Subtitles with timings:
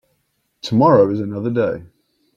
[0.63, 1.83] Tomorrow is another day.